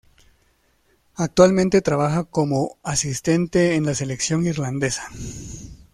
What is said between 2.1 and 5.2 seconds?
como asistente en la Selección irlandesa.